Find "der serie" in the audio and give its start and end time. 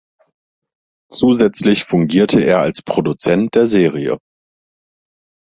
3.53-4.17